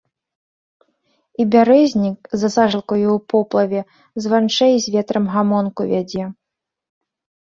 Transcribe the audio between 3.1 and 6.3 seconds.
ў поплаве званчэй з ветрам гамонку вядзе.